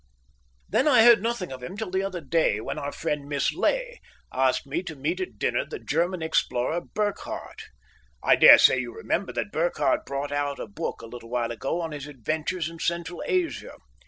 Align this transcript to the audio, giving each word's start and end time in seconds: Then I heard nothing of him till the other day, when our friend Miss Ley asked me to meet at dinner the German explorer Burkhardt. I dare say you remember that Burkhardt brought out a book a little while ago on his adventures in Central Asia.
Then 0.67 0.87
I 0.87 1.03
heard 1.03 1.21
nothing 1.21 1.51
of 1.51 1.61
him 1.61 1.77
till 1.77 1.91
the 1.91 2.01
other 2.01 2.21
day, 2.21 2.59
when 2.59 2.79
our 2.79 2.91
friend 2.91 3.29
Miss 3.29 3.53
Ley 3.53 4.01
asked 4.33 4.65
me 4.65 4.81
to 4.81 4.95
meet 4.95 5.19
at 5.19 5.37
dinner 5.37 5.63
the 5.63 5.77
German 5.77 6.23
explorer 6.23 6.81
Burkhardt. 6.81 7.65
I 8.23 8.35
dare 8.35 8.57
say 8.57 8.79
you 8.79 8.95
remember 8.95 9.31
that 9.33 9.51
Burkhardt 9.51 10.07
brought 10.07 10.31
out 10.31 10.59
a 10.59 10.65
book 10.65 11.03
a 11.03 11.05
little 11.05 11.29
while 11.29 11.51
ago 11.51 11.81
on 11.81 11.91
his 11.91 12.07
adventures 12.07 12.67
in 12.67 12.79
Central 12.79 13.21
Asia. 13.27 13.73